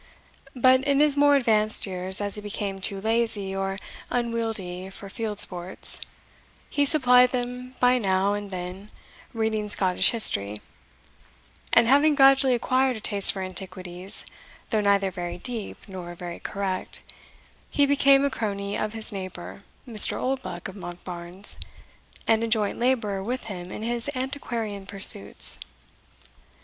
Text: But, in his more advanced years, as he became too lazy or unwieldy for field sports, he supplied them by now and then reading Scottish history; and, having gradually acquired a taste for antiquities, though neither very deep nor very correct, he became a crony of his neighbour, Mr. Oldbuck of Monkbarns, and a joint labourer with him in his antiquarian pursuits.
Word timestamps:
But, 0.55 0.83
in 0.85 0.99
his 0.99 1.15
more 1.15 1.35
advanced 1.35 1.85
years, 1.85 2.19
as 2.21 2.33
he 2.33 2.41
became 2.41 2.81
too 2.81 2.99
lazy 2.99 3.55
or 3.55 3.77
unwieldy 4.09 4.89
for 4.89 5.11
field 5.11 5.39
sports, 5.39 6.01
he 6.71 6.85
supplied 6.85 7.31
them 7.33 7.75
by 7.79 7.99
now 7.99 8.33
and 8.33 8.49
then 8.49 8.89
reading 9.31 9.69
Scottish 9.69 10.09
history; 10.09 10.59
and, 11.71 11.85
having 11.87 12.15
gradually 12.15 12.55
acquired 12.55 12.95
a 12.95 12.99
taste 12.99 13.31
for 13.31 13.43
antiquities, 13.43 14.25
though 14.71 14.81
neither 14.81 15.11
very 15.11 15.37
deep 15.37 15.77
nor 15.87 16.15
very 16.15 16.39
correct, 16.39 17.03
he 17.69 17.85
became 17.85 18.25
a 18.25 18.31
crony 18.31 18.75
of 18.75 18.93
his 18.93 19.11
neighbour, 19.11 19.59
Mr. 19.87 20.17
Oldbuck 20.19 20.67
of 20.67 20.73
Monkbarns, 20.75 21.57
and 22.27 22.43
a 22.43 22.47
joint 22.47 22.79
labourer 22.79 23.23
with 23.23 23.43
him 23.43 23.71
in 23.71 23.83
his 23.83 24.09
antiquarian 24.15 24.87
pursuits. 24.87 25.59